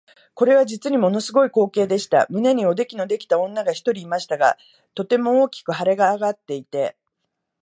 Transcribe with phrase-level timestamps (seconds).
[0.33, 2.25] これは実にもの凄い光景でした。
[2.31, 4.57] 胸におできのできた女が一人いましたが、
[4.95, 6.95] とても大きく脹れ上っていて、